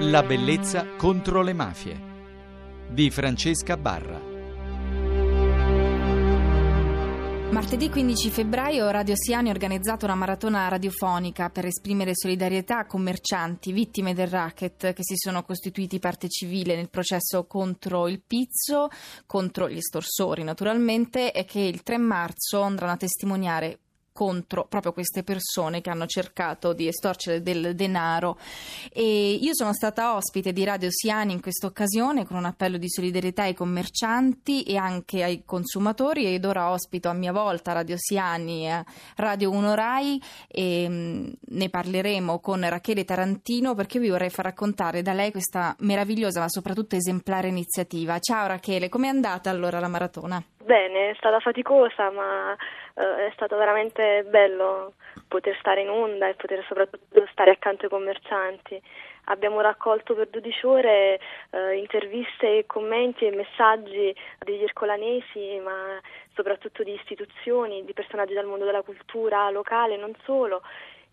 [0.00, 2.00] La bellezza contro le mafie
[2.90, 4.20] di Francesca Barra.
[7.50, 13.70] Martedì 15 febbraio Radio Siani ha organizzato una maratona radiofonica per esprimere solidarietà a commercianti
[13.70, 18.88] vittime del racket che si sono costituiti parte civile nel processo contro il pizzo,
[19.26, 23.78] contro gli estorsori naturalmente e che il 3 marzo andranno a testimoniare
[24.14, 28.38] contro proprio queste persone che hanno cercato di estorcere del denaro
[28.92, 32.88] e io sono stata ospite di Radio Siani in questa occasione con un appello di
[32.88, 38.68] solidarietà ai commercianti e anche ai consumatori ed ora ospito a mia volta Radio Siani
[38.68, 38.84] e
[39.16, 40.86] Radio 1 Rai e
[41.40, 46.48] ne parleremo con Rachele Tarantino perché vi vorrei far raccontare da lei questa meravigliosa ma
[46.48, 48.20] soprattutto esemplare iniziativa.
[48.20, 50.40] Ciao Rachele, com'è andata allora la maratona?
[50.64, 52.56] Bene, è stata faticosa, ma
[52.94, 54.94] eh, è stato veramente bello
[55.28, 58.80] poter stare in onda e poter soprattutto stare accanto ai commercianti.
[59.26, 61.20] Abbiamo raccolto per 12 ore
[61.50, 65.98] eh, interviste, commenti e messaggi degli ercolanesi, ma
[66.34, 70.62] soprattutto di istituzioni, di personaggi del mondo della cultura locale, non solo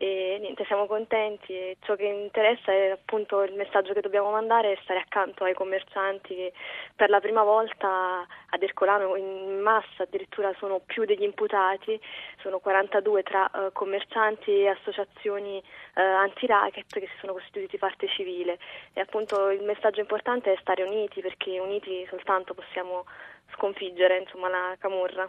[0.00, 4.72] e niente, siamo contenti e ciò che interessa è appunto il messaggio che dobbiamo mandare
[4.72, 6.52] è stare accanto ai commercianti che
[6.94, 12.00] per la prima volta ad Ercolano in massa addirittura sono più degli imputati,
[12.42, 18.60] sono 42 tra uh, commercianti e associazioni uh, anti-racket che si sono costituiti parte civile
[18.92, 23.04] e appunto il messaggio importante è stare uniti perché uniti soltanto possiamo
[23.54, 25.28] sconfiggere insomma, la camorra.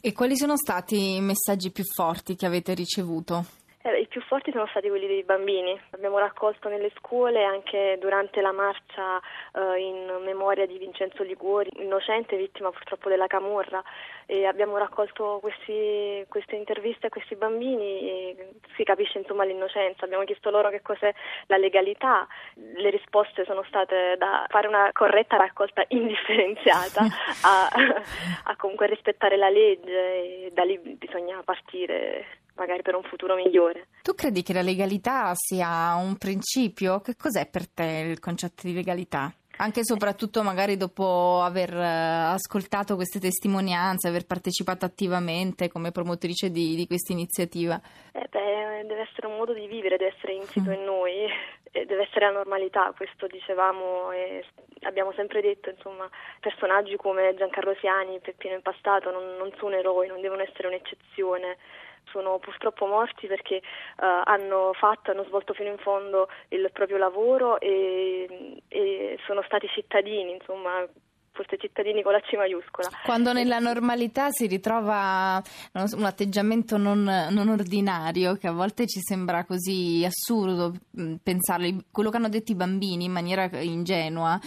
[0.00, 3.58] E quali sono stati i messaggi più forti che avete ricevuto?
[3.82, 5.78] Eh, I più forti sono stati quelli dei bambini.
[5.92, 9.18] Abbiamo raccolto nelle scuole anche durante la marcia
[9.54, 13.82] eh, in memoria di Vincenzo Liguori, innocente vittima purtroppo della camorra,
[14.26, 20.04] e abbiamo raccolto questi, queste interviste a questi bambini e si capisce insomma l'innocenza.
[20.04, 21.12] Abbiamo chiesto loro che cos'è
[21.46, 22.26] la legalità.
[22.54, 27.00] Le risposte sono state da fare una corretta raccolta indifferenziata
[27.44, 27.68] a,
[28.44, 33.88] a comunque rispettare la legge e da lì bisogna partire magari per un futuro migliore.
[34.02, 37.00] Tu credi che la legalità sia un principio?
[37.00, 39.32] Che cos'è per te il concetto di legalità?
[39.58, 46.50] Anche e soprattutto magari dopo aver eh, ascoltato queste testimonianze, aver partecipato attivamente come promotrice
[46.50, 47.78] di, di questa iniziativa.
[48.12, 51.28] Eh beh, deve essere un modo di vivere, deve essere insito in noi,
[51.70, 54.44] deve essere la normalità, questo dicevamo e
[54.82, 56.08] abbiamo sempre detto, insomma,
[56.40, 61.58] personaggi come Giancarlo Siani, Peppino Impastato non, non sono eroi, non devono essere un'eccezione
[62.10, 67.60] sono purtroppo morti perché uh, hanno fatto, hanno svolto fino in fondo il proprio lavoro
[67.60, 70.86] e, e sono stati cittadini, insomma,
[71.40, 72.88] forse cittadini con la C maiuscola.
[73.04, 75.42] Quando nella normalità si ritrova
[75.72, 82.10] un atteggiamento non, non, ordinario, che a volte ci sembra così assurdo mm, pensarlo, quello
[82.10, 84.38] che hanno detto i bambini in maniera ingenua,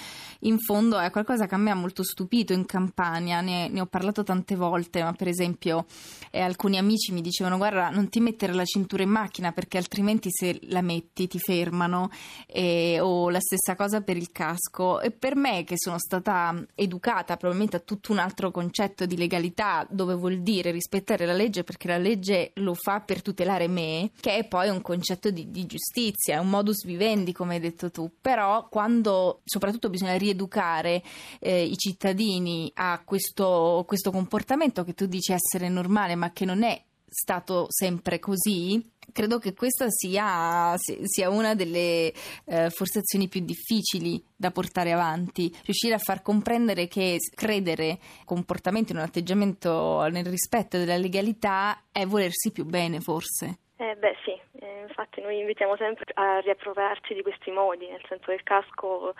[0.41, 3.87] in fondo è qualcosa che a me ha molto stupito in Campania, ne, ne ho
[3.87, 5.85] parlato tante volte, ma per esempio
[6.29, 10.29] eh, alcuni amici mi dicevano guarda non ti mettere la cintura in macchina perché altrimenti
[10.31, 12.09] se la metti ti fermano,
[12.45, 15.01] eh, o la stessa cosa per il casco.
[15.01, 19.85] E per me che sono stata educata probabilmente a tutto un altro concetto di legalità,
[19.89, 24.38] dove vuol dire rispettare la legge perché la legge lo fa per tutelare me, che
[24.38, 28.11] è poi un concetto di, di giustizia, è un modus vivendi, come hai detto tu.
[28.22, 31.01] Però quando soprattutto bisogna rieducare
[31.39, 36.63] eh, i cittadini a questo, questo comportamento che tu dici essere normale, ma che non
[36.63, 36.81] è
[37.13, 42.12] stato sempre così, credo che questa sia, sia una delle
[42.46, 48.91] eh, forse azioni più difficili da portare avanti, riuscire a far comprendere che credere comportamento
[48.91, 53.59] in un atteggiamento nel rispetto della legalità è volersi più bene forse.
[53.75, 58.25] Eh beh sì, eh, infatti noi invitiamo sempre a riappropriarci di questi modi, nel senso
[58.28, 59.13] che il casco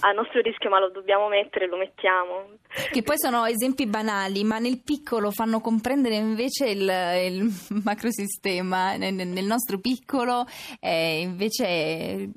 [0.00, 2.48] a nostro rischio ma lo dobbiamo mettere, lo mettiamo.
[2.90, 7.52] Che poi sono esempi banali, ma nel piccolo fanno comprendere invece il, il
[7.84, 8.96] macrosistema.
[8.96, 10.46] Nel, nel, nostro piccolo
[10.80, 12.30] eh, invece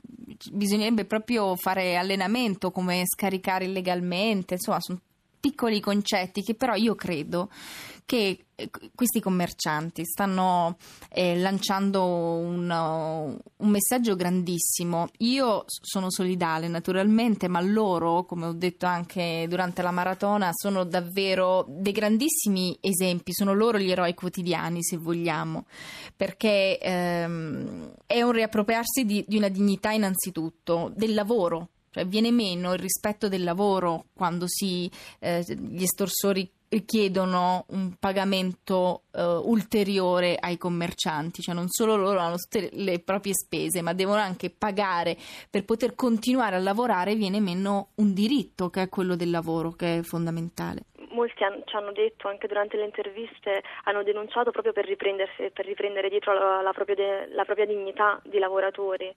[0.52, 5.00] bisognerebbe proprio fare allenamento, come scaricare illegalmente, insomma sono
[5.48, 7.50] piccoli concetti che però io credo
[8.04, 10.78] che eh, questi commercianti stanno
[11.10, 15.10] eh, lanciando un, un, messaggio grandissimo.
[15.20, 21.66] Io sono solidale naturalmente, ma loro, come ho detto anche durante la maratona, sono davvero
[21.68, 25.66] dei grandissimi esempi, sono loro gli eroi quotidiani se vogliamo,
[26.16, 32.74] perché ehm, è un riappropriarsi di, di una dignità innanzitutto, del lavoro cioè viene meno
[32.74, 34.90] il rispetto del lavoro quando si,
[35.20, 36.48] eh, gli estorsori
[36.86, 43.34] chiedono un pagamento uh, ulteriore ai commercianti, cioè non solo loro hanno tutte le proprie
[43.34, 45.16] spese, ma devono anche pagare.
[45.50, 50.00] Per poter continuare a lavorare, viene meno un diritto che è quello del lavoro, che
[50.00, 50.82] è fondamentale.
[51.12, 56.10] Molti han, ci hanno detto anche durante le interviste, hanno denunciato proprio per, per riprendere
[56.10, 59.16] dietro la, la, propria de, la propria dignità di lavoratori.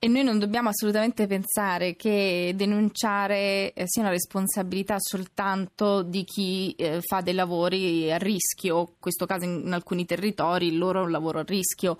[0.00, 6.72] E noi non dobbiamo assolutamente pensare che denunciare eh, sia una responsabilità soltanto di chi
[6.78, 11.00] eh, fa dei lavori a rischio, in questo caso in, in alcuni territori il loro
[11.00, 11.98] è un lavoro a rischio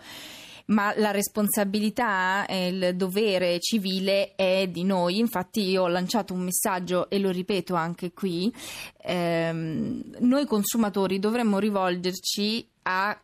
[0.68, 5.18] ma la responsabilità e il dovere civile è di noi.
[5.18, 8.52] Infatti io ho lanciato un messaggio e lo ripeto anche qui.
[9.02, 13.18] Ehm, noi consumatori dovremmo rivolgerci a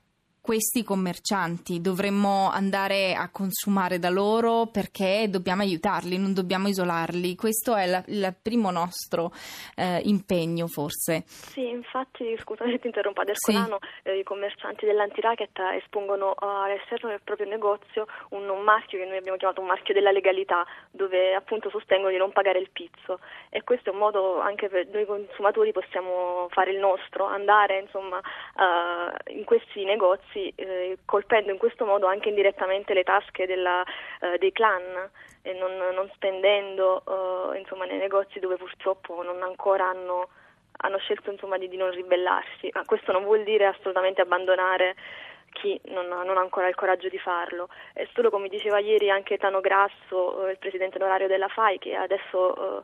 [0.45, 7.35] questi commercianti, dovremmo andare a consumare da loro perché dobbiamo aiutarli, non dobbiamo isolarli.
[7.35, 9.33] Questo è la, il primo nostro
[9.75, 11.23] eh, impegno, forse.
[11.25, 14.11] Sì, infatti, scusate ti interrompo, ad Ercolano sì.
[14.11, 19.39] eh, i commercianti dell'antiracket espongono all'esterno del proprio negozio un, un, marchio che noi abbiamo
[19.39, 23.19] chiamato un marchio della legalità, dove appunto sostengono di non pagare il pizzo
[23.49, 28.19] e questo è un modo anche per noi consumatori possiamo fare il nostro, andare insomma
[28.19, 33.85] uh, in questi negozi negozi, eh, colpendo in questo modo anche indirettamente le tasche della,
[34.21, 35.11] eh, dei clan
[35.43, 40.29] e non, non spendendo eh, insomma, nei negozi dove purtroppo non ancora hanno,
[40.79, 42.71] hanno scelto insomma, di, di, non ribellarsi.
[42.73, 44.97] Ma questo non vuol dire assolutamente abbandonare
[45.53, 47.69] chi non ha, non ha, ancora il coraggio di farlo.
[47.93, 51.95] È solo come diceva ieri anche Tano Grasso, eh, il presidente onorario della FAI, che
[51.95, 52.83] adesso eh,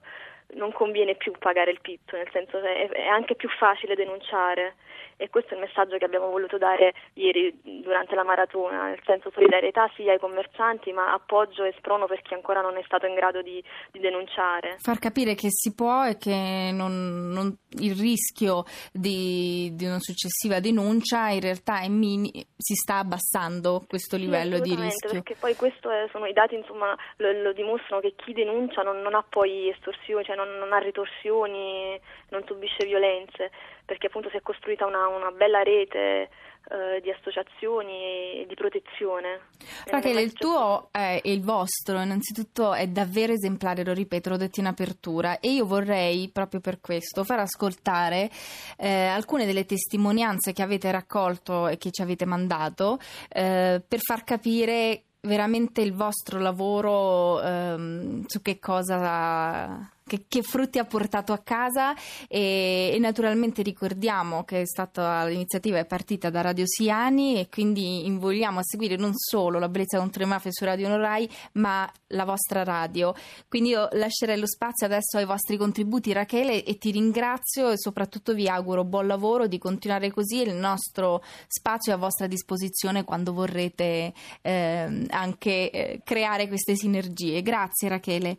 [0.55, 4.75] non conviene più pagare il pizzo, nel senso che è, anche più facile denunciare
[5.21, 9.31] e questo è il messaggio che abbiamo voluto dare ieri durante la maratona, nel senso
[9.31, 13.15] solidarietà sì ai commercianti ma appoggio e sprono per chi ancora non è stato in
[13.15, 13.63] grado di,
[13.93, 14.79] di denunciare.
[14.79, 20.59] Far capire che si può e che non, non, il rischio di, di, una successiva
[20.59, 25.11] denuncia in realtà mini, si sta abbassando questo livello sì, di rischio.
[25.11, 25.79] Perché poi questi
[26.11, 30.25] sono i dati insomma lo, lo, dimostrano che chi denuncia non, non ha poi estorsioni,
[30.25, 31.99] cioè non, non ha ritorsioni,
[32.31, 33.51] non subisce violenze
[33.85, 36.29] perché appunto si è costruita una, una bella rete
[36.69, 39.41] eh, di associazioni di protezione.
[39.87, 44.67] Rachele, il tuo e il vostro innanzitutto è davvero esemplare, lo ripeto, l'ho detto in
[44.67, 48.31] apertura e io vorrei proprio per questo far ascoltare
[48.77, 52.99] eh, alcune delle testimonianze che avete raccolto e che ci avete mandato
[53.29, 60.81] eh, per far capire veramente il vostro lavoro ehm, su che cosa che, che, frutti
[60.81, 61.95] ha portato a casa
[62.27, 68.07] e, e, naturalmente ricordiamo che è stata, l'iniziativa è partita da Radio Siani e quindi
[68.07, 72.25] invogliamo a seguire non solo la bellezza contro le mafie su Radio Norai ma la
[72.25, 73.15] vostra radio.
[73.47, 78.35] Quindi io lascerei lo spazio adesso ai vostri contributi Rachele e ti ringrazio e soprattutto
[78.35, 83.33] vi auguro buon lavoro di continuare così il nostro spazio è a vostra disposizione quando
[83.33, 84.13] vorrete
[84.43, 87.43] eh, anche eh, creare queste sinergie.
[87.43, 88.39] Grazie Rachele.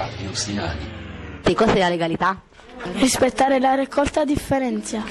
[0.00, 1.40] Radio Siani.
[1.42, 2.40] Che cos'è la legalità?
[2.94, 5.04] Rispettare la raccolta differenzia.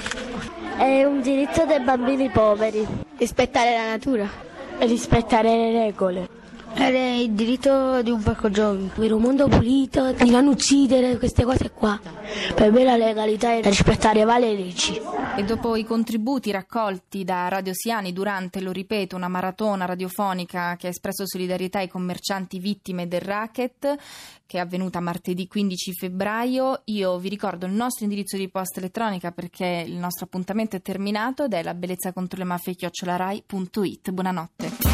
[0.76, 2.84] È un diritto dei bambini poveri.
[3.16, 4.28] Rispettare la natura.
[4.78, 6.28] E rispettare le regole.
[6.72, 8.90] È il diritto di un parco giochi.
[8.94, 12.00] Per un mondo pulito, di non uccidere, queste cose qua.
[12.54, 15.00] Per me la legalità è rispettare le leggi.
[15.36, 20.86] E dopo i contributi raccolti da Radio Siani durante, lo ripeto, una maratona radiofonica che
[20.86, 23.96] ha espresso solidarietà ai commercianti vittime del racket,
[24.46, 29.30] che è avvenuta martedì 15 febbraio, io vi ricordo il nostro indirizzo di posta elettronica
[29.32, 34.10] perché il nostro appuntamento è terminato ed è la bellezza contro le mafie chiocciolarai.it.
[34.10, 34.89] Buonanotte.